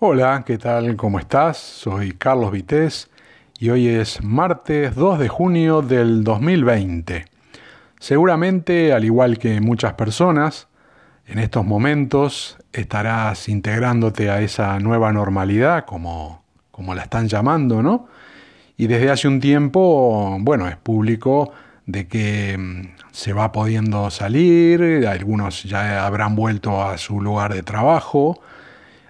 Hola, 0.00 0.44
¿qué 0.46 0.58
tal? 0.58 0.94
¿Cómo 0.94 1.18
estás? 1.18 1.56
Soy 1.58 2.12
Carlos 2.12 2.52
Vités 2.52 3.10
y 3.58 3.70
hoy 3.70 3.88
es 3.88 4.22
martes 4.22 4.94
2 4.94 5.18
de 5.18 5.26
junio 5.26 5.82
del 5.82 6.22
2020. 6.22 7.24
Seguramente, 7.98 8.92
al 8.92 9.04
igual 9.04 9.38
que 9.38 9.60
muchas 9.60 9.94
personas, 9.94 10.68
en 11.26 11.40
estos 11.40 11.66
momentos 11.66 12.58
estarás 12.72 13.48
integrándote 13.48 14.30
a 14.30 14.40
esa 14.40 14.78
nueva 14.78 15.12
normalidad, 15.12 15.84
como, 15.84 16.44
como 16.70 16.94
la 16.94 17.02
están 17.02 17.26
llamando, 17.26 17.82
¿no? 17.82 18.06
Y 18.76 18.86
desde 18.86 19.10
hace 19.10 19.26
un 19.26 19.40
tiempo, 19.40 20.36
bueno, 20.42 20.68
es 20.68 20.76
público 20.76 21.50
de 21.86 22.06
que 22.06 22.56
mm, 22.56 22.82
se 23.10 23.32
va 23.32 23.50
pudiendo 23.50 24.12
salir, 24.12 25.08
algunos 25.08 25.64
ya 25.64 26.06
habrán 26.06 26.36
vuelto 26.36 26.84
a 26.84 26.98
su 26.98 27.20
lugar 27.20 27.52
de 27.52 27.64
trabajo, 27.64 28.40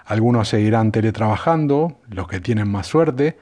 algunos 0.08 0.48
seguirán 0.48 0.90
teletrabajando, 0.90 1.98
los 2.08 2.28
que 2.28 2.40
tienen 2.40 2.68
más 2.68 2.86
suerte, 2.86 3.38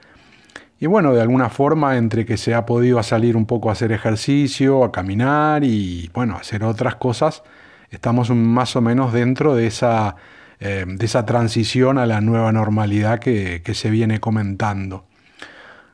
y 0.78 0.86
bueno, 0.86 1.14
de 1.14 1.22
alguna 1.22 1.48
forma 1.48 1.96
entre 1.96 2.26
que 2.26 2.36
se 2.36 2.54
ha 2.54 2.66
podido 2.66 3.02
salir 3.02 3.36
un 3.36 3.46
poco 3.46 3.70
a 3.70 3.72
hacer 3.72 3.92
ejercicio, 3.92 4.84
a 4.84 4.92
caminar 4.92 5.64
y 5.64 6.10
bueno, 6.12 6.36
hacer 6.36 6.64
otras 6.64 6.96
cosas, 6.96 7.42
estamos 7.90 8.30
más 8.30 8.76
o 8.76 8.82
menos 8.82 9.12
dentro 9.12 9.54
de 9.54 9.68
esa, 9.68 10.16
eh, 10.60 10.84
de 10.86 11.06
esa 11.06 11.24
transición 11.24 11.96
a 11.96 12.04
la 12.04 12.20
nueva 12.20 12.52
normalidad 12.52 13.20
que, 13.20 13.62
que 13.64 13.72
se 13.72 13.88
viene 13.88 14.20
comentando. 14.20 15.06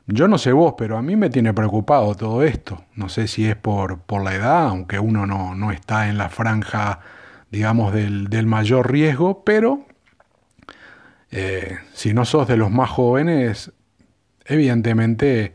Yo 0.07 0.27
no 0.27 0.37
sé 0.37 0.51
vos, 0.51 0.73
pero 0.77 0.97
a 0.97 1.01
mí 1.01 1.15
me 1.15 1.29
tiene 1.29 1.53
preocupado 1.53 2.13
todo 2.15 2.43
esto. 2.43 2.83
No 2.95 3.07
sé 3.07 3.27
si 3.27 3.45
es 3.45 3.55
por, 3.55 3.99
por 3.99 4.21
la 4.21 4.35
edad, 4.35 4.67
aunque 4.67 4.99
uno 4.99 5.25
no, 5.25 5.55
no 5.55 5.71
está 5.71 6.09
en 6.09 6.17
la 6.17 6.27
franja, 6.27 6.99
digamos, 7.51 7.93
del, 7.93 8.27
del 8.27 8.47
mayor 8.47 8.91
riesgo, 8.91 9.45
pero 9.45 9.85
eh, 11.33 11.77
si 11.93 12.13
no 12.13 12.25
sos 12.25 12.47
de 12.47 12.57
los 12.57 12.71
más 12.71 12.89
jóvenes, 12.89 13.71
evidentemente 14.45 15.53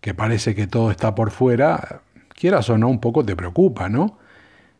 que 0.00 0.14
parece 0.14 0.54
que 0.54 0.66
todo 0.66 0.90
está 0.90 1.14
por 1.14 1.30
fuera, 1.30 2.02
quieras 2.28 2.70
o 2.70 2.78
no, 2.78 2.88
un 2.88 3.00
poco 3.00 3.24
te 3.24 3.36
preocupa, 3.36 3.88
¿no? 3.88 4.18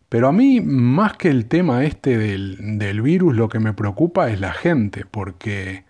Pero 0.09 0.29
a 0.29 0.33
mí, 0.33 0.61
más 0.63 1.17
que 1.19 1.29
el 1.29 1.47
tema 1.47 1.85
este 1.85 2.17
del, 2.17 3.03
virus, 3.03 3.37
lo 3.37 3.49
que 3.49 3.59
me 3.59 3.75
preocupa 3.75 4.31
es 4.31 4.41
la 4.41 4.53
gente, 4.53 5.05
porque 5.05 5.85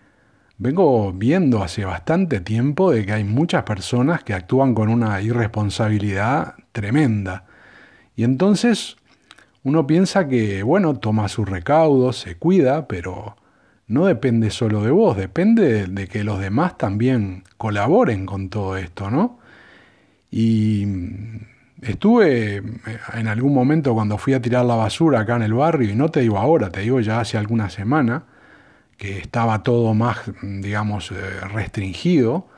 Vengo 0.60 1.12
viendo 1.12 1.62
hace 1.62 1.84
bastante 1.84 2.40
tiempo 2.40 2.90
de 2.90 3.06
que 3.06 3.12
hay 3.12 3.22
muchas 3.22 3.62
personas 3.62 4.24
que 4.24 4.34
actúan 4.34 4.74
con 4.74 4.88
una 4.88 5.22
irresponsabilidad 5.22 6.54
tremenda. 6.72 7.44
Y 8.16 8.24
entonces 8.24 8.96
uno 9.62 9.86
piensa 9.86 10.26
que, 10.26 10.64
bueno, 10.64 10.98
toma 10.98 11.28
sus 11.28 11.48
recaudos, 11.48 12.18
se 12.18 12.36
cuida, 12.38 12.88
pero 12.88 13.36
no 13.88 14.06
depende 14.06 14.50
solo 14.50 14.82
de 14.82 14.90
vos, 14.90 15.16
depende 15.16 15.86
de, 15.86 16.06
que 16.08 16.22
los 16.22 16.40
demás 16.40 16.78
también 16.78 17.44
colaboren 17.56 18.26
con 18.26 18.50
todo 18.50 18.76
esto, 18.76 19.10
¿no? 19.10 19.38
Y 20.30 20.86
estuve 21.80 22.62
en 23.14 23.28
algún 23.28 23.54
momento 23.54 23.94
cuando 23.94 24.18
fui 24.18 24.34
a 24.34 24.42
tirar 24.42 24.66
la 24.66 24.74
basura 24.74 25.20
acá 25.20 25.36
en 25.36 25.42
el 25.42 25.54
barrio, 25.54 25.90
y 25.90 25.94
no 25.94 26.10
te 26.10 26.20
digo 26.20 26.38
ahora, 26.38 26.70
te 26.70 26.80
digo 26.80 27.00
ya 27.00 27.20
hace 27.20 27.38
alguna 27.38 27.70
semana, 27.70 28.24
que 28.98 29.18
estaba 29.18 29.62
todo 29.62 29.94
más, 29.94 30.18
digamos, 30.42 31.12
eh, 31.12 31.14
restringido. 31.52 32.48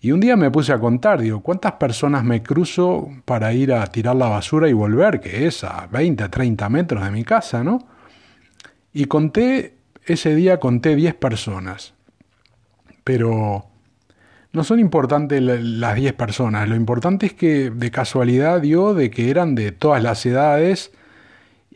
Y 0.00 0.12
un 0.12 0.20
día 0.20 0.34
me 0.34 0.50
puse 0.50 0.72
a 0.72 0.80
contar, 0.80 1.20
digo, 1.20 1.40
¿cuántas 1.42 1.72
personas 1.72 2.24
me 2.24 2.42
cruzo 2.42 3.10
para 3.26 3.52
ir 3.52 3.72
a 3.74 3.86
tirar 3.86 4.16
la 4.16 4.28
basura 4.28 4.68
y 4.68 4.72
volver? 4.72 5.20
Que 5.20 5.46
es 5.46 5.62
a 5.62 5.86
20, 5.92 6.28
30 6.30 6.68
metros 6.70 7.04
de 7.04 7.10
mi 7.10 7.22
casa, 7.22 7.62
¿no? 7.62 7.86
Y 8.94 9.04
conté, 9.04 9.74
ese 10.06 10.34
día 10.34 10.58
conté 10.58 10.96
10 10.96 11.14
personas. 11.14 11.94
Pero 13.04 13.66
no 14.52 14.64
son 14.64 14.80
importantes 14.80 15.40
las 15.42 15.94
10 15.94 16.12
personas, 16.14 16.68
lo 16.68 16.76
importante 16.76 17.26
es 17.26 17.34
que 17.34 17.70
de 17.70 17.90
casualidad 17.90 18.60
dio 18.60 18.94
de 18.94 19.10
que 19.10 19.30
eran 19.30 19.54
de 19.54 19.72
todas 19.72 20.02
las 20.02 20.24
edades, 20.26 20.92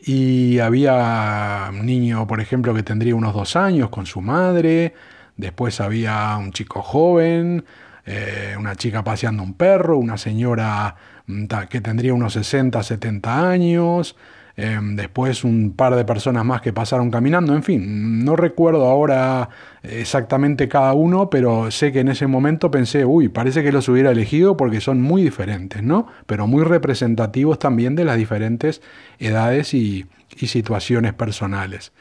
y 0.07 0.59
había 0.59 1.69
un 1.71 1.85
niño, 1.85 2.27
por 2.27 2.39
ejemplo, 2.39 2.73
que 2.75 2.83
tendría 2.83 3.15
unos 3.15 3.33
dos 3.33 3.55
años 3.55 3.89
con 3.89 4.05
su 4.05 4.21
madre, 4.21 4.93
después 5.35 5.81
había 5.81 6.37
un 6.37 6.51
chico 6.51 6.83
joven, 6.83 7.65
eh, 8.05 8.55
una 8.57 8.75
chica 8.75 9.03
paseando 9.03 9.41
un 9.41 9.55
perro, 9.55 9.97
una 9.97 10.17
señora 10.17 10.95
mm, 11.25 11.45
que 11.69 11.81
tendría 11.81 12.13
unos 12.13 12.33
60, 12.33 12.83
70 12.83 13.49
años, 13.49 14.15
Em, 14.57 14.95
después 14.95 15.43
un 15.43 15.73
par 15.73 15.95
de 15.95 16.05
personas 16.05 16.45
más 16.45 16.61
que 16.61 16.71
pasaron 16.71 17.11
caminando, 17.11 17.53
en 17.53 17.61
fin, 17.61 18.23
no 18.23 18.37
recuerdo 18.37 18.85
ahora 18.85 19.49
exactamente 19.83 20.69
cada 20.69 20.93
uno, 20.93 21.29
pero 21.29 21.71
sé 21.71 21.91
que 21.91 21.99
en 21.99 22.07
ese 22.07 22.25
momento 22.25 22.71
pensé, 22.71 23.03
uy, 23.03 23.27
parece 23.27 23.63
que 23.63 23.73
los 23.73 23.89
hubiera 23.89 24.11
elegido 24.11 24.55
porque 24.55 24.79
son 24.79 25.01
muy 25.01 25.23
diferentes, 25.23 25.83
¿no? 25.83 26.07
Pero 26.25 26.47
muy 26.47 26.63
representativos 26.63 27.59
también 27.59 27.95
de 27.95 28.05
las 28.05 28.15
diferentes 28.15 28.81
edades 29.19 29.73
y, 29.73 30.05
situaciones 30.37 31.13
personales. 31.13 31.93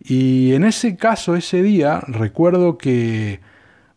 Y 0.00 0.52
en 0.54 0.64
ese 0.64 0.96
caso, 0.96 1.34
ese 1.34 1.62
día, 1.62 2.00
recuerdo 2.06 2.78
que 2.78 3.40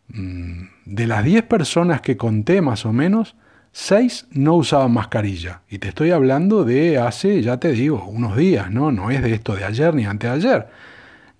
mm, 0.08 0.62
de 0.86 1.06
las 1.06 1.24
10 1.24 1.44
personas 1.44 2.00
que 2.00 2.16
conté 2.16 2.60
más 2.60 2.84
o 2.86 2.92
menos, 2.92 3.36
Seis 3.74 4.26
no 4.30 4.56
usaban 4.56 4.92
mascarilla. 4.92 5.62
Y 5.70 5.78
te 5.78 5.88
estoy 5.88 6.10
hablando 6.10 6.64
de 6.64 6.98
hace, 6.98 7.40
ya 7.40 7.56
te 7.56 7.72
digo, 7.72 8.04
unos 8.04 8.36
días, 8.36 8.70
¿no? 8.70 8.92
No 8.92 9.10
es 9.10 9.22
de 9.22 9.32
esto 9.32 9.56
de 9.56 9.64
ayer 9.64 9.94
ni 9.94 10.04
anteayer. 10.04 10.68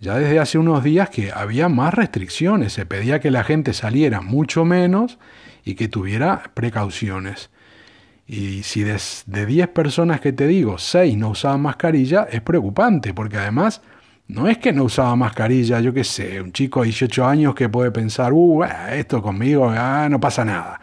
Ya 0.00 0.16
desde 0.16 0.38
hace 0.38 0.56
unos 0.56 0.82
días 0.82 1.10
que 1.10 1.30
había 1.30 1.68
más 1.68 1.92
restricciones. 1.92 2.72
Se 2.72 2.86
pedía 2.86 3.20
que 3.20 3.30
la 3.30 3.44
gente 3.44 3.74
saliera 3.74 4.22
mucho 4.22 4.64
menos 4.64 5.18
y 5.62 5.74
que 5.74 5.88
tuviera 5.88 6.50
precauciones. 6.54 7.50
Y 8.26 8.62
si 8.62 8.82
de, 8.82 8.98
de 9.26 9.46
10 9.46 9.68
personas 9.68 10.20
que 10.22 10.32
te 10.32 10.46
digo, 10.46 10.78
6 10.78 11.18
no 11.18 11.30
usaban 11.30 11.60
mascarilla, 11.60 12.26
es 12.30 12.40
preocupante, 12.40 13.12
porque 13.12 13.36
además 13.36 13.82
no 14.26 14.48
es 14.48 14.56
que 14.56 14.72
no 14.72 14.84
usaba 14.84 15.14
mascarilla, 15.16 15.80
yo 15.80 15.92
qué 15.92 16.04
sé, 16.04 16.40
un 16.40 16.52
chico 16.52 16.80
de 16.80 16.86
18 16.86 17.26
años 17.26 17.54
que 17.54 17.68
puede 17.68 17.90
pensar, 17.90 18.32
uh, 18.32 18.64
esto 18.90 19.20
conmigo, 19.20 19.68
ah, 19.68 20.08
no 20.08 20.18
pasa 20.18 20.44
nada 20.46 20.80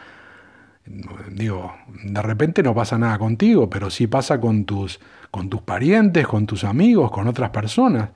digo, 1.32 1.74
de 2.04 2.22
repente 2.22 2.64
no 2.64 2.74
pasa 2.74 2.98
nada 2.98 3.18
contigo, 3.18 3.70
pero 3.70 3.90
sí 3.90 4.08
pasa 4.08 4.40
con 4.40 4.66
tus, 4.66 5.00
con 5.32 5.50
tus 5.50 5.62
parientes, 5.62 6.28
con 6.28 6.48
tus 6.48 6.64
amigos, 6.64 7.12
con 7.12 7.28
otras 7.28 7.52
personas. 7.52 8.10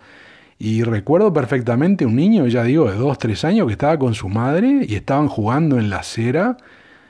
Y 0.57 0.83
recuerdo 0.83 1.31
perfectamente 1.33 2.05
un 2.05 2.15
niño, 2.15 2.47
ya 2.47 2.63
digo, 2.63 2.89
de 2.89 2.97
dos, 2.97 3.17
tres 3.17 3.43
años, 3.45 3.67
que 3.67 3.73
estaba 3.73 3.97
con 3.99 4.15
su 4.15 4.29
madre 4.29 4.85
y 4.87 4.95
estaban 4.95 5.27
jugando 5.27 5.77
en 5.77 5.89
la 5.89 5.97
acera, 5.97 6.57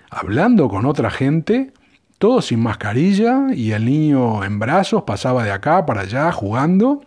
hablando 0.10 0.68
con 0.70 0.86
otra 0.86 1.10
gente, 1.10 1.72
todo 2.18 2.42
sin 2.42 2.60
mascarilla, 2.60 3.48
y 3.54 3.72
el 3.72 3.86
niño 3.86 4.44
en 4.44 4.60
brazos 4.60 5.04
pasaba 5.04 5.44
de 5.44 5.52
acá 5.52 5.86
para 5.86 6.02
allá 6.02 6.32
jugando. 6.32 7.02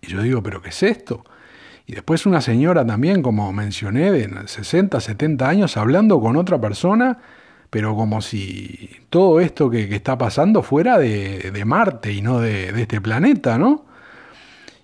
Y 0.00 0.08
yo 0.08 0.22
digo, 0.22 0.42
¿pero 0.42 0.62
qué 0.62 0.70
es 0.70 0.82
esto? 0.82 1.24
Y 1.86 1.94
después 1.94 2.24
una 2.24 2.40
señora 2.40 2.86
también, 2.86 3.20
como 3.20 3.52
mencioné, 3.52 4.10
de 4.10 4.48
60, 4.48 5.00
70 5.00 5.48
años, 5.48 5.76
hablando 5.76 6.20
con 6.20 6.36
otra 6.36 6.58
persona 6.58 7.18
pero 7.74 7.96
como 7.96 8.22
si 8.22 8.88
todo 9.10 9.40
esto 9.40 9.68
que, 9.68 9.92
está 9.96 10.16
pasando 10.16 10.62
fuera 10.62 10.96
de, 10.96 11.60
Marte 11.66 12.12
y 12.12 12.22
no 12.22 12.38
de, 12.38 12.68
este 12.80 13.00
planeta, 13.00 13.58
¿no? 13.58 13.84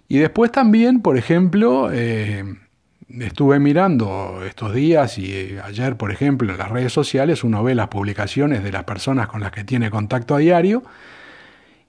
Y 0.08 0.18
después 0.18 0.50
también, 0.50 1.00
por 1.00 1.16
ejemplo, 1.16 1.90
eh, 1.92 2.42
estuve 3.20 3.60
mirando 3.60 4.42
estos 4.44 4.74
días 4.74 5.18
y 5.18 5.32
eh, 5.32 5.60
ayer, 5.62 5.96
por 5.96 6.10
ejemplo, 6.10 6.50
en 6.50 6.58
las 6.58 6.68
redes 6.68 6.92
sociales 6.92 7.44
uno 7.44 7.62
ve 7.62 7.76
las 7.76 7.86
publicaciones 7.86 8.64
de 8.64 8.72
las 8.72 8.82
personas 8.82 9.28
con 9.28 9.40
las 9.40 9.52
que 9.52 9.62
tiene 9.62 9.88
contacto 9.88 10.34
a 10.34 10.38
diario. 10.38 10.82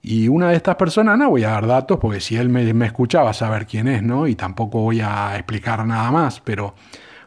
Y 0.02 0.28
una 0.28 0.50
de 0.50 0.54
estas 0.54 0.76
personas, 0.76 1.18
no 1.18 1.30
voy 1.30 1.42
a 1.42 1.50
dar 1.50 1.66
datos 1.66 1.98
porque 1.98 2.20
si 2.20 2.36
él 2.36 2.48
me, 2.48 2.72
me 2.74 2.86
escuchaba 2.86 3.32
saber 3.32 3.66
quién 3.66 3.88
es, 3.88 4.04
¿no? 4.04 4.28
Y 4.28 4.36
tampoco 4.36 4.82
voy 4.82 5.00
a 5.00 5.34
explicar 5.34 5.84
nada 5.84 6.12
más, 6.12 6.38
pero 6.38 6.76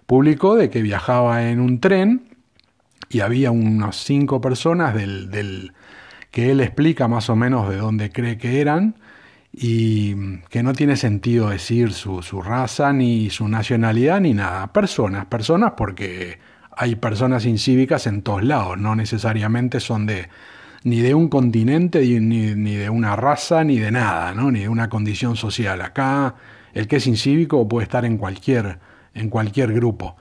publicó 0.05 0.55
de 0.55 0.69
que 0.69 0.81
viajaba 0.81 1.49
en 1.49 1.59
un 1.59 1.81
tren 1.81 2.34
y 3.09 3.19
había 3.21 3.51
unas 3.51 3.95
cinco 3.97 4.41
personas 4.41 4.93
del, 4.93 5.29
del, 5.31 5.73
que 6.31 6.51
él 6.51 6.61
explica 6.61 7.07
más 7.07 7.29
o 7.29 7.35
menos 7.35 7.69
de 7.69 7.77
dónde 7.77 8.11
cree 8.11 8.37
que 8.37 8.61
eran 8.61 8.95
y 9.53 10.39
que 10.49 10.63
no 10.63 10.73
tiene 10.73 10.97
sentido 10.97 11.49
decir 11.49 11.93
su, 11.93 12.21
su 12.21 12.41
raza 12.41 12.91
ni 12.91 13.29
su 13.29 13.47
nacionalidad 13.47 14.19
ni 14.19 14.33
nada. 14.33 14.73
Personas, 14.73 15.25
personas 15.27 15.73
porque 15.77 16.39
hay 16.75 16.95
personas 16.95 17.45
incívicas 17.45 18.05
en 18.07 18.21
todos 18.21 18.43
lados, 18.43 18.77
no 18.77 18.95
necesariamente 18.95 19.79
son 19.79 20.05
de 20.05 20.27
ni 20.83 20.99
de 21.01 21.15
un 21.15 21.29
continente, 21.29 21.99
ni, 22.19 22.53
ni, 22.53 22.75
de 22.75 22.89
una 22.91 23.15
raza, 23.15 23.63
ni 23.63 23.79
de 23.79 23.91
nada, 23.91 24.35
¿no? 24.35 24.51
ni 24.51 24.59
de 24.59 24.69
una 24.69 24.87
condición 24.87 25.35
social. 25.35 25.81
Acá 25.81 26.35
el 26.75 26.87
que 26.87 26.97
es 26.97 27.07
incívico 27.07 27.67
puede 27.67 27.85
estar 27.85 28.05
en 28.05 28.17
cualquier, 28.17 28.77
en 29.15 29.29
cualquier 29.31 29.73
grupo. 29.73 30.15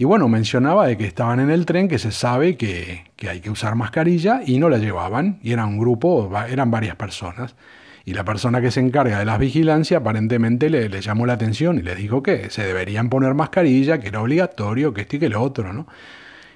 Y 0.00 0.04
bueno, 0.04 0.28
mencionaba 0.28 0.86
de 0.86 0.96
que 0.96 1.04
estaban 1.04 1.40
en 1.40 1.50
el 1.50 1.66
tren, 1.66 1.86
que 1.86 1.98
se 1.98 2.10
sabe 2.10 2.56
que, 2.56 3.04
hay 3.28 3.40
que 3.40 3.50
usar 3.50 3.74
mascarilla 3.74 4.40
y 4.46 4.58
no 4.58 4.70
la 4.70 4.78
llevaban, 4.78 5.38
y 5.42 5.52
era 5.52 5.66
un 5.66 5.76
grupo, 5.78 6.32
eran 6.48 6.70
varias 6.70 6.96
personas. 6.96 7.54
y 8.06 8.14
la 8.14 8.24
persona 8.24 8.62
que 8.62 8.70
se 8.70 8.80
encarga 8.80 9.18
de 9.18 9.26
las 9.26 9.38
vigilancias 9.38 10.00
aparentemente 10.00 10.70
le, 10.70 10.88
llamó 11.02 11.26
la 11.26 11.34
atención 11.34 11.78
y 11.78 11.82
les 11.82 11.98
dijo 11.98 12.22
que 12.22 12.48
se 12.48 12.64
deberían 12.64 13.10
poner 13.10 13.34
mascarilla, 13.34 14.00
que 14.00 14.08
era 14.08 14.22
obligatorio, 14.22 14.94
que 14.94 15.02
esto 15.02 15.16
y 15.16 15.18
que 15.18 15.28
lo 15.28 15.42
otro, 15.42 15.74
¿no? 15.74 15.86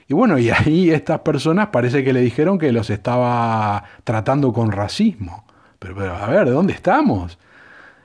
Y 0.08 0.14
bueno, 0.14 0.38
y 0.38 0.48
ahí 0.48 0.90
estas 0.90 1.20
personas 1.20 1.66
parece 1.66 2.02
que 2.02 2.14
le 2.14 2.22
dijeron 2.22 2.58
que 2.58 2.72
los 2.72 2.88
estaba 2.88 3.84
tratando 4.04 4.54
con 4.54 4.72
racismo. 4.72 5.44
Pero, 5.78 5.94
pero 5.94 6.16
a 6.16 6.26
ver, 6.28 6.46
¿de 6.46 6.52
dónde 6.52 6.72
estamos? 6.72 7.38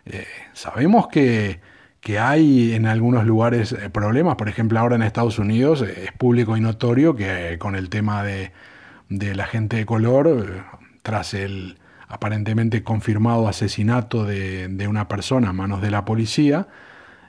Eh, 0.06 0.26
sabemos 0.52 1.08
que, 1.08 1.62
que, 2.02 2.20
hay 2.20 2.74
en 2.74 2.86
algunos 2.86 3.26
lugares 3.26 3.72
eh, 3.72 3.90
problemas, 3.90 4.36
por 4.36 4.50
ejemplo 4.50 4.80
ahora 4.80 4.96
en 4.96 5.02
Estados 5.02 5.40
Unidos 5.40 5.82
eh, 5.82 6.06
es 6.06 6.12
público 6.14 6.58
y 6.58 6.62
notorio 6.62 7.16
que 7.16 7.58
con 7.60 7.76
el 7.76 7.90
tema 7.90 8.24
de, 8.24 8.52
de 9.10 9.36
la 9.36 9.46
gente 9.46 9.78
de 9.78 9.86
color, 9.86 10.64
tras 11.02 11.34
el 11.34 11.78
aparentemente 12.08 12.84
confirmado 12.84 13.48
asesinato 13.48 14.26
de, 14.26 14.68
de, 14.68 14.88
una 14.88 15.08
persona 15.08 15.50
a 15.50 15.54
manos 15.54 15.82
de 15.82 15.92
la 15.92 16.06
policía, 16.06 16.68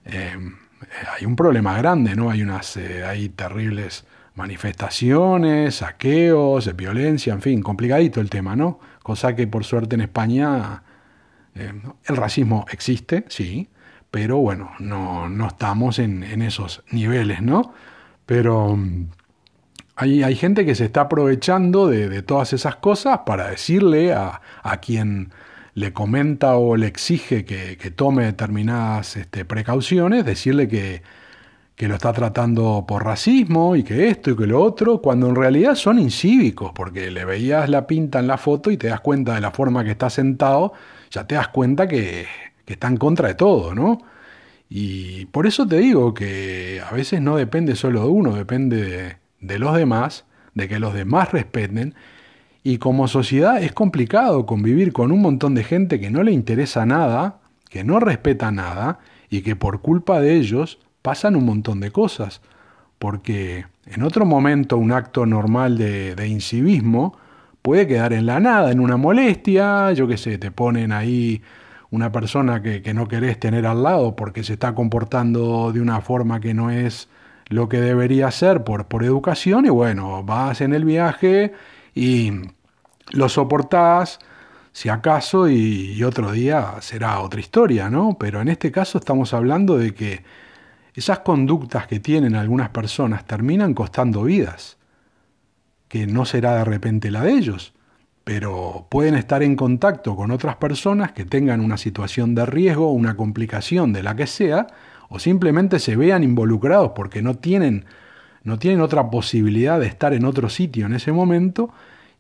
hay 0.07 1.27
un 1.27 1.37
problema 1.37 1.77
grande, 1.77 2.17
¿no? 2.17 2.31
Hay 2.31 2.43
unas, 2.43 2.79
hay 2.79 3.29
terribles 3.29 4.07
manifestaciones, 4.35 5.77
saqueos, 5.77 6.75
violencia, 6.75 7.33
en 7.33 7.43
fin, 7.43 7.63
complicadito 7.63 8.21
el 8.21 8.31
tema, 8.31 8.57
¿no? 8.57 8.81
Cosa 9.03 9.37
que 9.37 9.47
por 9.47 9.65
suerte 9.65 9.97
en 9.97 10.03
España 10.03 10.83
eh, 11.55 11.73
el 12.05 12.17
racismo 12.17 12.65
existe, 12.71 13.25
sí, 13.29 13.69
pero 14.11 14.39
bueno, 14.39 14.73
no, 14.79 15.29
no 15.29 15.47
estamos 15.49 15.99
en, 15.99 16.23
esos 16.43 16.83
niveles, 16.91 17.43
¿no? 17.43 17.73
Pero 18.27 18.77
mm, 18.77 19.09
hay, 19.97 20.23
hay, 20.23 20.35
gente 20.35 20.65
que 20.67 20.75
se 20.75 20.87
está 20.87 21.03
aprovechando 21.03 21.87
de, 21.89 22.09
de 22.09 22.23
todas 22.23 22.53
esas 22.53 22.77
cosas 22.77 23.21
para 23.27 23.51
decirle 23.51 24.13
a, 24.13 24.41
a, 24.63 24.79
quien 24.79 25.33
le 25.75 25.93
comenta 25.93 26.57
o 26.57 26.77
le 26.77 26.87
exige 26.87 27.45
que, 27.45 27.77
que 27.77 27.91
tome 27.91 28.25
determinadas 28.25 29.17
este, 29.17 29.45
precauciones, 29.45 30.25
decirle 30.25 30.69
que, 30.69 31.03
que 31.81 31.89
lo 31.89 31.95
está 31.95 32.13
tratando 32.13 32.85
por 32.87 33.07
racismo 33.07 33.75
y 33.75 33.83
que 33.85 34.09
esto 34.09 34.33
y 34.33 34.37
que 34.37 34.47
lo 34.47 34.63
otro, 34.63 35.01
cuando 35.01 35.29
en 35.29 35.35
realidad 35.35 35.77
son 35.77 35.99
incívicos, 35.99 36.73
porque 36.75 37.11
le 37.11 37.25
veías 37.25 37.71
la 37.71 37.87
pinta 37.87 38.19
en 38.19 38.27
la 38.27 38.37
foto 38.37 38.71
y 38.71 38.77
te 38.77 38.89
das 38.89 39.01
cuenta 39.01 39.35
de 39.35 39.41
la 39.41 39.51
forma 39.51 39.83
que 39.83 39.93
está 39.93 40.11
sentado, 40.11 40.75
ya 41.11 41.27
te 41.27 41.37
das 41.37 41.49
cuenta 41.49 41.89
que, 41.89 42.27
que 42.71 42.75
está 42.75 42.87
en 42.87 42.99
contra 42.99 43.27
de 43.27 43.35
todo, 43.35 43.75
¿no? 43.75 43.99
Y 44.69 45.27
por 45.27 45.49
eso 45.49 45.67
te 45.67 45.79
digo 45.79 46.15
que 46.15 46.81
a 46.89 46.95
veces 46.95 47.21
no 47.21 47.35
depende 47.35 47.75
solo 47.75 48.03
de 48.03 48.09
uno, 48.11 48.37
depende 48.37 49.17
de, 49.41 49.59
los 49.59 49.75
demás, 49.75 50.25
de 50.55 50.69
que 50.69 50.79
los 50.79 50.95
demás 50.95 51.33
respeten. 51.33 51.97
Y 52.63 52.79
como 52.79 53.09
sociedad 53.09 53.61
es 53.61 53.73
complicado 53.73 54.47
convivir 54.47 54.93
con 54.93 55.11
un 55.11 55.21
montón 55.21 55.57
de 55.57 55.65
gente 55.65 55.99
que 55.99 56.13
no 56.13 56.23
le 56.23 56.31
interesa 56.31 56.87
nada, 56.87 57.41
que 57.69 57.83
no 57.83 57.99
respeta 57.99 58.53
nada 58.53 59.01
y 59.31 59.41
que 59.41 59.57
por 59.57 59.81
culpa 59.81 60.21
de 60.21 60.37
ellos 60.37 60.79
pasan 61.03 61.35
un 61.35 61.47
montón 61.47 61.81
de 61.81 61.91
cosas, 61.91 62.41
porque 63.01 63.67
en 63.85 64.05
otro 64.05 64.25
momento 64.25 64.77
un 64.77 64.93
acto 64.93 65.27
normal 65.27 65.77
de, 65.77 66.15
de 66.15 66.29
incivismo 66.29 67.19
puede 67.63 67.89
quedar 67.89 68.13
en 68.13 68.27
la 68.27 68.39
nada, 68.39 68.71
en 68.71 68.79
una 68.79 68.97
molestia, 68.97 69.91
yo 69.91 70.07
qué 70.07 70.17
sé, 70.17 70.39
te 70.39 70.53
ponen 70.53 70.93
ahí 70.93 71.43
una 71.91 72.13
persona 72.13 72.63
que, 72.63 72.83
que, 72.83 72.95
no 72.95 73.09
querés 73.09 73.39
tener 73.41 73.67
al 73.67 73.83
lado 73.83 74.17
porque 74.17 74.45
se 74.45 74.55
está 74.55 74.75
comportando 74.75 75.73
de 75.73 75.81
una 75.81 76.01
forma 76.01 76.41
que 76.41 76.55
no 76.55 76.71
es 76.71 77.09
lo 77.49 77.69
que 77.69 77.81
debería 77.81 78.31
ser 78.31 78.63
por, 78.63 78.87
por 78.87 79.05
educación 79.05 79.67
y 79.67 79.71
bueno, 79.71 80.23
vas 80.23 80.61
en 80.61 80.73
el 80.73 80.85
viaje 80.85 81.53
y 81.95 82.33
lo 83.11 83.29
soportás 83.29 84.21
si 84.73 84.89
acaso 84.89 85.49
y, 85.49 85.93
y 85.93 86.05
otro 86.05 86.31
día 86.31 86.77
será 86.81 87.21
otra 87.21 87.41
historia, 87.41 87.91
¿no? 87.91 88.17
Pero 88.19 88.41
en 88.41 88.49
este 88.49 88.71
caso 88.71 88.99
estamos 88.99 89.35
hablando 89.35 89.77
de 89.77 89.95
que 89.95 90.23
esas 90.95 91.21
conductas 91.21 91.89
que 91.89 91.99
tienen 91.99 92.37
algunas 92.37 92.69
personas 92.71 93.25
terminan 93.25 93.75
costando 93.75 94.23
vidas, 94.23 94.79
que 95.89 96.07
no 96.07 96.25
será 96.25 96.55
de 96.55 96.65
repente 96.65 97.11
la 97.11 97.23
de 97.23 97.33
ellos, 97.33 97.75
pero 98.25 98.87
pueden 98.91 99.15
estar 99.15 99.43
en 99.43 99.57
contacto 99.57 100.15
con 100.17 100.31
otras 100.31 100.57
personas 100.57 101.13
que 101.13 101.25
tengan 101.25 101.61
una 101.61 101.77
situación 101.77 102.35
de 102.35 102.47
riesgo, 102.47 102.93
una 102.93 103.17
complicación 103.17 103.93
de 103.93 104.03
la 104.03 104.15
que 104.15 104.27
sea, 104.27 104.67
o 105.09 105.19
simplemente 105.19 105.79
se 105.79 105.97
vean 105.97 106.23
involucrados 106.23 106.93
porque 106.95 107.23
no 107.23 107.37
tienen, 107.37 107.87
no 108.45 108.59
tienen 108.59 108.81
otra 108.81 109.11
posibilidad 109.11 109.81
de 109.81 109.87
estar 109.87 110.15
en 110.15 110.25
otro 110.25 110.49
sitio 110.49 110.87
en 110.87 110.95
ese 110.95 111.13
momento 111.13 111.71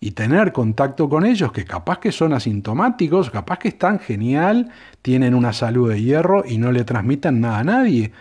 y 0.00 0.12
tener 0.12 0.52
contacto 0.52 1.08
con 1.08 1.26
ellos 1.26 1.52
que 1.52 1.64
capaz 1.64 1.99
que 1.99 2.11
son 2.11 2.32
asintomáticos, 2.32 3.31
capaz 3.31 3.58
que 3.58 3.69
están 3.69 4.00
genial, 4.00 4.70
tienen 5.02 5.35
una 5.35 5.52
salud 5.52 5.91
de 5.91 6.02
hierro 6.02 6.43
y 6.47 6.58
no 6.58 6.73
le 6.73 6.85
transmitan 6.85 7.41
nada 7.41 7.58
a 7.58 7.64
nadie, 7.64 8.12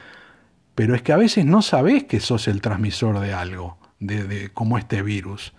pero 0.76 0.94
es 0.94 1.02
que 1.02 1.14
a 1.14 1.18
veces 1.18 1.46
no 1.46 1.62
sabes 1.62 2.04
que 2.04 2.20
sos 2.20 2.48
el 2.48 2.62
transmisor 2.62 3.20
de 3.20 3.34
algo, 3.34 3.78
de, 4.00 4.26
de, 4.26 4.50
como 4.50 4.78
este 4.78 5.02
virus. 5.02 5.54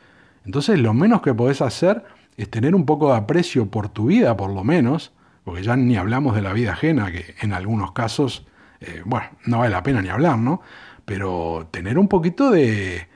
Entonces 0.44 0.78
lo 0.78 0.94
menos 0.94 1.22
que 1.22 1.34
podés 1.34 1.60
hacer 1.62 2.04
es 2.36 2.50
tener 2.50 2.74
un 2.74 2.86
poco 2.86 3.10
de 3.10 3.18
aprecio 3.18 3.70
por 3.70 3.88
tu 3.88 4.06
vida, 4.06 4.36
por 4.36 4.50
lo 4.50 4.64
menos, 4.64 5.12
porque 5.44 5.62
ya 5.62 5.76
ni 5.76 5.96
hablamos 5.96 6.34
de 6.34 6.42
la 6.42 6.52
vida 6.52 6.72
ajena, 6.72 7.12
que 7.12 7.34
en 7.40 7.52
algunos 7.52 7.92
casos, 7.92 8.46
eh, 8.80 9.02
bueno, 9.04 9.26
no 9.46 9.58
vale 9.58 9.70
la 9.70 9.82
pena 9.82 10.02
ni 10.02 10.08
hablar, 10.08 10.38
¿no? 10.38 10.62
Pero 11.04 11.68
tener 11.70 11.98
un 11.98 12.08
poquito 12.08 12.50
de, 12.50 13.08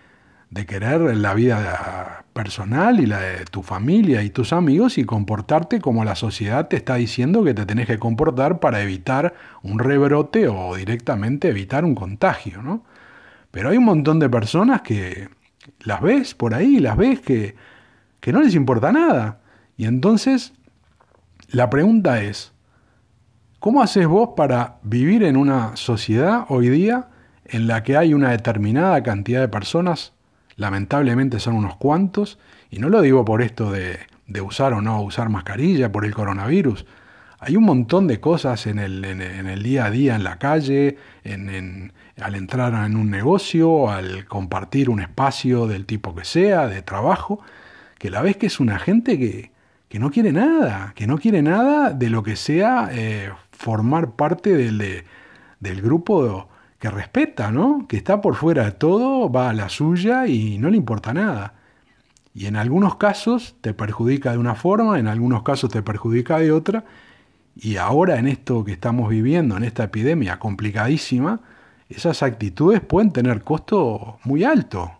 de 0.50 0.66
querer 0.66 1.16
la 1.16 1.34
vida 1.34 2.24
personal 2.32 3.00
y 3.00 3.06
la 3.06 3.20
de 3.20 3.44
tu 3.46 3.62
familia 3.62 4.22
y 4.22 4.30
tus 4.30 4.52
amigos 4.52 4.98
y 4.98 5.04
comportarte 5.04 5.80
como 5.80 6.04
la 6.04 6.16
sociedad 6.16 6.68
te 6.68 6.76
está 6.76 6.96
diciendo 6.96 7.44
que 7.44 7.54
te 7.54 7.66
tenés 7.66 7.86
que 7.86 7.98
comportar 7.98 8.60
para 8.60 8.82
evitar 8.82 9.34
un 9.62 9.78
rebrote 9.78 10.48
o 10.48 10.76
directamente 10.76 11.48
evitar 11.48 11.84
un 11.84 11.94
contagio, 11.94 12.62
¿no? 12.62 12.84
Pero 13.50 13.70
hay 13.70 13.78
un 13.78 13.84
montón 13.84 14.18
de 14.18 14.28
personas 14.28 14.82
que 14.82 15.28
las 15.80 16.00
ves 16.00 16.34
por 16.34 16.54
ahí, 16.54 16.78
las 16.78 16.96
ves 16.96 17.20
que, 17.20 17.54
que 18.20 18.32
no 18.32 18.40
les 18.40 18.54
importa 18.54 18.92
nada. 18.92 19.40
Y 19.76 19.86
entonces 19.86 20.52
la 21.48 21.70
pregunta 21.70 22.22
es, 22.22 22.52
¿cómo 23.60 23.82
haces 23.82 24.06
vos 24.06 24.30
para 24.36 24.76
vivir 24.82 25.22
en 25.22 25.36
una 25.36 25.76
sociedad 25.76 26.44
hoy 26.48 26.68
día 26.68 27.08
en 27.44 27.66
la 27.66 27.82
que 27.82 27.96
hay 27.96 28.14
una 28.14 28.30
determinada 28.30 29.02
cantidad 29.02 29.40
de 29.40 29.48
personas 29.48 30.14
lamentablemente 30.56 31.40
son 31.40 31.56
unos 31.56 31.76
cuantos, 31.76 32.38
y 32.70 32.78
no 32.78 32.88
lo 32.88 33.00
digo 33.00 33.24
por 33.24 33.42
esto 33.42 33.70
de, 33.70 33.98
de 34.26 34.40
usar 34.40 34.72
o 34.72 34.80
no 34.80 35.02
usar 35.02 35.28
mascarilla, 35.28 35.90
por 35.90 36.04
el 36.04 36.14
coronavirus. 36.14 36.86
Hay 37.46 37.56
un 37.56 37.64
montón 37.64 38.06
de 38.06 38.20
cosas 38.20 38.66
en 38.66 38.78
el, 38.78 39.04
en, 39.04 39.20
en 39.20 39.46
el 39.48 39.62
día 39.62 39.84
a 39.84 39.90
día, 39.90 40.14
en 40.14 40.24
la 40.24 40.38
calle, 40.38 40.96
en, 41.24 41.92
al 42.18 42.34
entrar 42.36 42.72
en 42.86 42.96
un 42.96 43.10
negocio, 43.10 43.90
al 43.90 44.24
compartir 44.24 44.88
un 44.88 45.00
espacio 45.00 45.66
del 45.66 45.84
tipo 45.84 46.14
que 46.14 46.24
sea, 46.24 46.68
de 46.68 46.80
trabajo, 46.80 47.40
que 47.98 48.08
la 48.08 48.22
ves 48.22 48.38
que 48.38 48.46
es 48.46 48.60
una 48.60 48.78
gente 48.78 49.18
que, 49.18 49.50
que 49.88 49.98
no 49.98 50.10
quiere 50.10 50.32
nada, 50.32 50.92
que 50.96 51.06
no 51.06 51.18
quiere 51.18 51.42
nada 51.42 51.90
de 51.90 52.08
lo 52.08 52.22
que 52.22 52.36
sea 52.36 52.88
eh, 52.92 53.30
formar 53.50 54.12
parte 54.12 54.56
del, 54.56 54.78
de, 54.78 55.04
del 55.60 55.82
grupo 55.82 56.48
que 56.78 56.90
respeta, 56.90 57.50
¿no? 57.50 57.86
Que 57.88 57.98
está 57.98 58.22
por 58.22 58.36
fuera 58.36 58.64
de 58.64 58.72
todo, 58.72 59.30
va 59.30 59.50
a 59.50 59.52
la 59.52 59.68
suya 59.68 60.26
y 60.26 60.56
no 60.56 60.70
le 60.70 60.78
importa 60.78 61.12
nada. 61.12 61.54
Y 62.34 62.46
en 62.46 62.56
algunos 62.56 62.96
casos 62.96 63.56
te 63.60 63.74
perjudica 63.74 64.32
de 64.32 64.38
una 64.38 64.54
forma, 64.54 64.98
en 64.98 65.08
algunos 65.08 65.42
casos 65.42 65.70
te 65.70 65.82
perjudica 65.82 66.38
de 66.38 66.52
otra. 66.52 66.84
Y 67.56 67.76
ahora 67.76 68.18
en 68.18 68.26
esto 68.26 68.64
que 68.64 68.72
estamos 68.72 69.08
viviendo, 69.08 69.56
en 69.56 69.64
esta 69.64 69.84
epidemia 69.84 70.38
complicadísima, 70.38 71.40
esas 71.88 72.22
actitudes 72.22 72.80
pueden 72.80 73.12
tener 73.12 73.42
costo 73.42 74.18
muy 74.24 74.44
alto. 74.44 74.92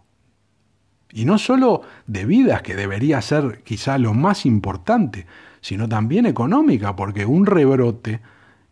Y 1.11 1.25
no 1.25 1.39
solo 1.39 1.83
de 2.07 2.25
vidas, 2.25 2.63
que 2.63 2.75
debería 2.75 3.21
ser 3.23 3.63
quizá 3.65 3.99
lo 3.99 4.15
más 4.15 4.47
importante, 4.47 5.27
sino 5.61 5.89
también 5.89 6.27
económica, 6.27 6.97
porque 6.97 7.25
un 7.25 7.47
rebrote, 7.47 8.21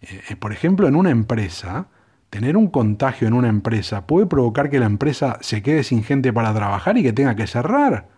eh, 0.00 0.36
por 0.36 0.52
ejemplo, 0.52 0.88
en 0.88 0.96
una 0.96 1.10
empresa, 1.10 1.86
tener 2.30 2.56
un 2.56 2.68
contagio 2.68 3.28
en 3.28 3.34
una 3.34 3.48
empresa 3.48 4.06
puede 4.06 4.26
provocar 4.26 4.70
que 4.70 4.80
la 4.80 4.86
empresa 4.86 5.38
se 5.40 5.62
quede 5.62 5.84
sin 5.84 6.02
gente 6.02 6.32
para 6.32 6.54
trabajar 6.54 6.98
y 6.98 7.02
que 7.02 7.12
tenga 7.12 7.36
que 7.36 7.46
cerrar. 7.46 8.08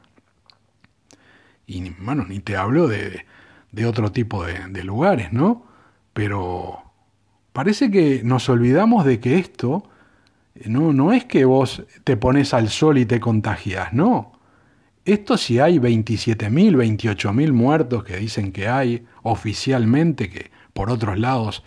Y 1.67 1.91
bueno, 2.01 2.25
ni 2.27 2.41
te 2.41 2.57
hablo 2.57 2.89
de, 2.89 3.27
de 3.75 3.87
otro 3.87 4.13
tipo 4.13 4.45
de, 4.45 4.55
de, 4.71 4.85
lugares, 4.85 5.33
¿no? 5.33 5.65
Pero 6.13 6.83
parece 7.53 7.91
que 7.91 8.23
nos 8.25 8.49
olvidamos 8.49 9.05
de 9.05 9.21
que 9.21 9.39
esto 9.39 9.89
no, 10.67 10.93
no 10.93 11.13
es 11.13 11.25
que 11.25 11.45
vos 11.45 11.85
te 12.05 12.17
pones 12.17 12.55
al 12.55 12.69
sol 12.69 12.99
y 12.99 13.07
te 13.07 13.21
contagias, 13.21 13.93
no. 13.93 14.33
Esto 15.05 15.37
si 15.37 15.59
hay 15.59 15.79
27.000, 15.79 16.49
28.000 16.49 17.53
muertos 17.53 18.05
que 18.05 18.17
dicen 18.17 18.53
que 18.53 18.69
hay 18.69 19.05
oficialmente, 19.23 20.31
que 20.31 20.51
por 20.73 20.91
otros 20.91 21.19
lados 21.19 21.63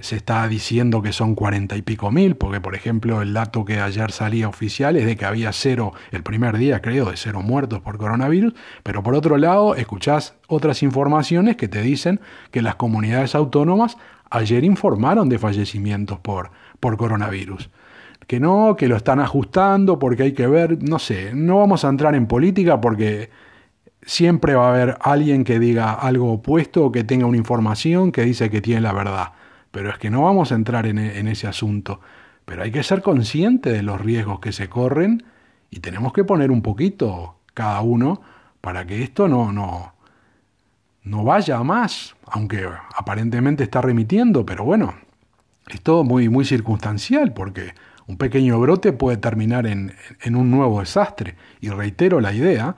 se 0.00 0.16
está 0.16 0.46
diciendo 0.48 1.02
que 1.02 1.12
son 1.12 1.34
cuarenta 1.34 1.76
y 1.76 1.82
pico 1.82 2.10
mil, 2.10 2.36
porque 2.36 2.60
por 2.60 2.74
ejemplo 2.74 3.22
el 3.22 3.32
dato 3.32 3.64
que 3.64 3.80
ayer 3.80 4.12
salía 4.12 4.48
oficial 4.48 4.96
es 4.96 5.06
de 5.06 5.16
que 5.16 5.24
había 5.24 5.52
cero, 5.52 5.92
el 6.10 6.22
primer 6.22 6.58
día 6.58 6.80
creo, 6.82 7.10
de 7.10 7.16
cero 7.16 7.42
muertos 7.42 7.80
por 7.80 7.98
coronavirus, 7.98 8.54
pero 8.82 9.02
por 9.02 9.14
otro 9.14 9.38
lado 9.38 9.74
escuchás 9.74 10.34
otras 10.48 10.82
informaciones 10.82 11.56
que 11.56 11.68
te 11.68 11.82
dicen 11.82 12.20
que 12.50 12.62
las 12.62 12.76
comunidades 12.76 13.34
autónomas 13.34 13.96
ayer 14.30 14.64
informaron 14.64 15.28
de 15.28 15.38
fallecimientos 15.38 16.18
por, 16.18 16.50
por 16.80 16.96
coronavirus. 16.96 17.70
Que 18.26 18.40
no, 18.40 18.74
que 18.76 18.88
lo 18.88 18.96
están 18.96 19.20
ajustando 19.20 19.98
porque 19.98 20.24
hay 20.24 20.32
que 20.32 20.48
ver, 20.48 20.82
no 20.82 20.98
sé, 20.98 21.32
no 21.32 21.58
vamos 21.58 21.84
a 21.84 21.88
entrar 21.88 22.14
en 22.16 22.26
política 22.26 22.80
porque 22.80 23.30
siempre 24.02 24.54
va 24.54 24.66
a 24.66 24.70
haber 24.70 24.98
alguien 25.00 25.44
que 25.44 25.58
diga 25.58 25.92
algo 25.92 26.32
opuesto 26.32 26.86
o 26.86 26.92
que 26.92 27.04
tenga 27.04 27.26
una 27.26 27.36
información 27.36 28.12
que 28.12 28.22
dice 28.22 28.50
que 28.50 28.60
tiene 28.60 28.80
la 28.80 28.92
verdad. 28.92 29.32
Pero 29.76 29.90
es 29.90 29.98
que 29.98 30.08
no 30.08 30.22
vamos 30.22 30.52
a 30.52 30.54
entrar 30.54 30.86
en, 30.86 30.96
en 30.96 31.28
ese 31.28 31.46
asunto. 31.46 32.00
Pero 32.46 32.62
hay 32.62 32.70
que 32.70 32.82
ser 32.82 33.02
consciente 33.02 33.70
de 33.70 33.82
los 33.82 34.00
riesgos 34.00 34.40
que 34.40 34.50
se 34.50 34.70
corren 34.70 35.24
y 35.68 35.80
tenemos 35.80 36.14
que 36.14 36.24
poner 36.24 36.50
un 36.50 36.62
poquito 36.62 37.36
cada 37.52 37.82
uno 37.82 38.22
para 38.62 38.86
que 38.86 39.02
esto 39.02 39.28
no, 39.28 39.52
no, 39.52 39.92
no 41.02 41.24
vaya 41.24 41.62
más, 41.62 42.16
aunque 42.24 42.66
aparentemente 42.96 43.64
está 43.64 43.82
remitiendo, 43.82 44.46
pero 44.46 44.64
bueno, 44.64 44.94
es 45.68 45.82
todo 45.82 46.04
muy, 46.04 46.30
muy 46.30 46.46
circunstancial 46.46 47.34
porque 47.34 47.74
un 48.06 48.16
pequeño 48.16 48.58
brote 48.58 48.94
puede 48.94 49.18
terminar 49.18 49.66
en 49.66 49.92
un 50.36 50.50
nuevo 50.50 50.80
desastre. 50.80 51.36
Y 51.60 51.68
reitero 51.68 52.22
la 52.22 52.32
idea 52.32 52.76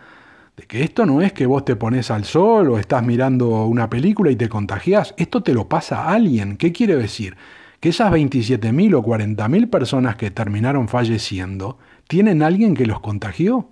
de 0.58 0.66
que 0.66 0.82
esto 0.82 1.06
no 1.06 1.22
es 1.22 1.32
que 1.32 1.46
vos 1.46 1.64
te 1.64 1.76
pones 1.76 2.10
al 2.10 2.24
sol 2.24 2.70
o 2.70 2.78
estás 2.80 3.04
mirando 3.04 3.66
una 3.66 3.88
película 3.88 4.32
y 4.32 4.36
te 4.36 4.48
contagias, 4.48 5.14
esto 5.16 5.40
te 5.40 5.54
lo 5.54 5.68
pasa 5.68 6.02
a 6.02 6.14
alguien. 6.14 6.56
¿Qué 6.56 6.72
quiere 6.72 6.96
decir? 6.96 7.36
Que 7.78 7.90
esas 7.90 8.10
27.000 8.10 8.94
o 8.96 9.04
40.000 9.04 9.70
personas 9.70 10.16
que 10.16 10.32
terminaron 10.32 10.88
falleciendo, 10.88 11.78
¿tienen 12.08 12.42
alguien 12.42 12.74
que 12.74 12.86
los 12.86 12.98
contagió? 12.98 13.68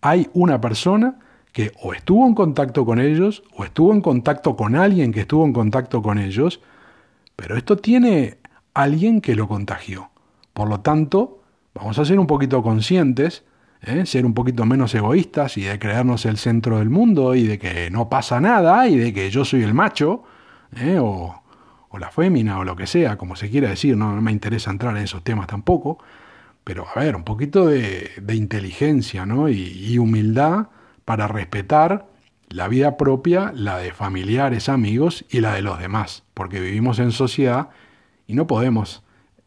Hay 0.00 0.28
una 0.32 0.60
persona 0.60 1.20
que 1.52 1.70
o 1.80 1.94
estuvo 1.94 2.26
en 2.26 2.34
contacto 2.34 2.84
con 2.84 2.98
ellos 2.98 3.44
o 3.56 3.62
estuvo 3.62 3.92
en 3.92 4.00
contacto 4.00 4.56
con 4.56 4.74
alguien 4.74 5.12
que 5.12 5.20
estuvo 5.20 5.44
en 5.44 5.52
contacto 5.52 6.02
con 6.02 6.18
ellos, 6.18 6.60
pero 7.36 7.56
esto 7.56 7.76
tiene 7.76 8.38
alguien 8.74 9.20
que 9.20 9.36
lo 9.36 9.46
contagió. 9.46 10.10
Por 10.54 10.68
lo 10.68 10.80
tanto, 10.80 11.40
vamos 11.72 12.00
a 12.00 12.04
ser 12.04 12.18
un 12.18 12.26
poquito 12.26 12.64
conscientes 12.64 13.44
¿eh? 13.82 14.06
ser 14.06 14.26
un 14.26 14.34
poquito 14.34 14.64
menos 14.64 14.94
egoístas 14.94 15.56
y 15.56 15.62
de 15.62 15.78
creernos 15.78 16.26
el 16.26 16.36
centro 16.36 16.78
del 16.78 16.90
mundo 16.90 17.34
y 17.34 17.46
de 17.46 17.58
que 17.58 17.90
no 17.90 18.08
pasa 18.08 18.40
nada 18.40 18.88
y 18.88 18.96
de 18.96 19.12
que 19.12 19.30
yo 19.30 19.44
soy 19.44 19.62
el 19.62 19.74
macho 19.74 20.24
¿eh? 20.76 20.98
o, 21.00 21.42
la 21.98 22.10
fémina 22.10 22.60
o 22.60 22.64
lo 22.64 22.76
que 22.76 22.86
sea, 22.86 23.16
como 23.16 23.34
se 23.34 23.50
quiera 23.50 23.70
decir, 23.70 23.96
no, 23.96 24.20
me 24.20 24.30
interesa 24.30 24.70
entrar 24.70 24.96
en 24.96 25.02
esos 25.02 25.24
temas 25.24 25.48
tampoco, 25.48 25.98
pero 26.62 26.86
a 26.94 27.00
ver, 27.00 27.16
un 27.16 27.24
poquito 27.24 27.66
de, 27.66 28.12
inteligencia 28.34 29.26
¿no? 29.26 29.48
y, 29.48 29.62
y 29.62 29.98
humildad 29.98 30.68
para 31.04 31.26
respetar 31.26 32.06
la 32.50 32.68
vida 32.68 32.96
propia, 32.96 33.50
la 33.52 33.78
de 33.78 33.92
familiares, 33.92 34.68
amigos 34.68 35.24
y 35.28 35.40
la 35.40 35.54
de 35.54 35.62
los 35.62 35.80
demás, 35.80 36.22
porque 36.34 36.60
vivimos 36.60 37.00
en 37.00 37.10
sociedad 37.10 37.70
y 38.28 38.34
no 38.34 38.46
podemos, 38.46 39.02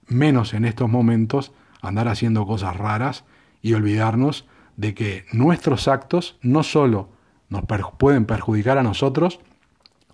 menos 0.07 0.53
en 0.53 0.65
estos 0.65 0.89
momentos, 0.89 1.53
andar 1.81 2.09
haciendo 2.09 2.45
cosas 2.45 2.75
raras 2.75 3.23
y 3.61 3.73
olvidarnos 3.73 4.47
de 4.77 4.93
que 4.93 5.25
nuestros 5.31 5.87
actos 5.87 6.37
no 6.41 6.63
solo 6.63 7.09
nos 7.49 7.63
pueden 7.97 8.25
perjudicar 8.25 8.77
a 8.77 8.83
nosotros, 8.83 9.39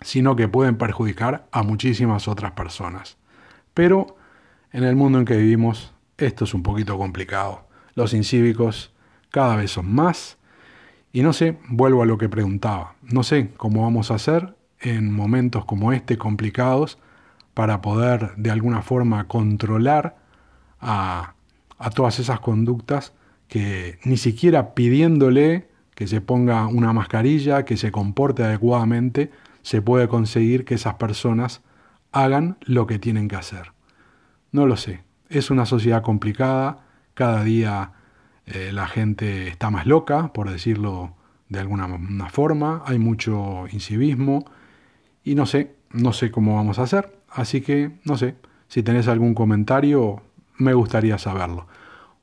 sino 0.01 0.36
que 0.36 0.48
pueden 0.48 0.77
perjudicar 0.77 1.48
a 1.51 1.63
muchísimas 1.63 2.27
otras 2.27 2.51
personas. 2.51 3.18
Pero 3.74 4.18
en 4.72 4.84
el 4.84 4.96
mundo 4.96 5.20
en 5.20 5.25
que 5.25 5.38
vivimos 5.38 5.94
esto 6.18 6.46
es 6.46 6.54
un 6.54 6.63
poquito 6.63 6.98
complicado. 6.98 7.68
Los 7.94 8.13
incívicos 8.13 8.92
cada 9.30 9.56
vez 9.56 9.72
son 9.72 9.94
más 9.94 10.38
y 11.13 11.22
no 11.22 11.34
sé, 11.34 11.58
vuelvo 11.70 12.04
a 12.04 12.06
lo 12.06 12.18
que 12.18 12.30
preguntaba, 12.30 12.96
no 13.01 13.24
sé 13.24 13.51
cómo 13.56 13.84
vamos 13.84 14.12
a 14.12 14.16
hacer 14.16 14.56
en 14.80 15.12
momentos 15.12 15.66
como 15.66 15.94
este 15.94 16.18
complicados 16.18 17.00
para 17.54 17.82
poder 17.82 18.36
de 18.36 18.51
alguna 18.51 18.82
forma 18.82 19.27
controlar 19.27 20.18
a, 20.80 21.34
a 21.80 21.89
todas 21.89 22.20
esas 22.20 22.39
conductas 22.39 23.13
que 23.48 24.00
ni 24.04 24.18
siquiera 24.18 24.74
pidiéndole 24.74 25.68
que 25.96 26.08
se 26.08 26.22
ponga 26.22 26.68
una 26.68 26.94
mascarilla, 26.94 27.66
que 27.66 27.77
se 27.77 27.92
comporte 27.92 28.44
adecuadamente, 28.44 29.32
se 29.63 29.82
puede 29.82 30.08
conseguir 30.08 30.63
que 30.63 30.75
esas 30.75 30.96
personas 30.96 31.62
hagan 32.12 32.58
lo 32.62 32.86
que 32.88 33.00
tienen 33.00 33.27
que 33.27 33.36
hacer. 33.36 33.74
No 34.51 34.68
lo 34.68 34.77
sé, 34.77 35.04
es 35.30 35.50
una 35.50 35.66
sociedad 35.66 36.04
complicada, 36.04 36.86
cada 37.13 37.44
día 37.44 37.94
eh, 38.46 38.72
la 38.72 38.88
gente 38.88 39.48
está 39.48 39.70
más 39.70 39.88
loca, 39.88 40.32
por 40.34 40.50
decirlo 40.50 41.16
de 41.50 41.60
alguna 41.60 42.30
forma, 42.30 42.84
hay 42.86 43.00
mucho 43.00 43.66
incivismo. 43.72 44.46
Y 45.24 45.36
no 45.36 45.46
sé, 45.46 45.75
no 45.92 46.13
sé 46.13 46.32
cómo 46.32 46.56
vamos 46.56 46.80
a 46.80 46.84
hacer, 46.84 47.20
así 47.30 47.62
que 47.62 47.92
no 48.04 48.18
sé, 48.18 48.36
si 48.68 48.84
tenés 48.84 49.08
algún 49.08 49.34
comentario 49.34 50.22
me 50.58 50.74
gustaría 50.74 51.18
saberlo. 51.18 51.68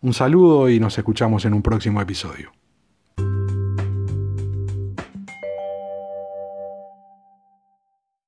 Un 0.04 0.12
saludo 0.12 0.68
y 0.68 0.78
nos 0.78 0.98
escuchamos 0.98 1.46
en 1.46 1.54
un 1.54 1.62
próximo 1.62 1.98
episodio. 1.98 2.52